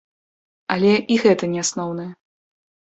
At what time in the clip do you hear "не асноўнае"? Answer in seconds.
1.53-2.11